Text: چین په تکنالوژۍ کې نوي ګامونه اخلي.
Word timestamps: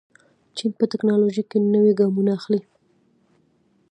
چین 0.55 0.69
په 0.79 0.85
تکنالوژۍ 0.93 1.43
کې 1.49 1.57
نوي 1.73 1.93
ګامونه 1.99 2.31
اخلي. 2.39 2.61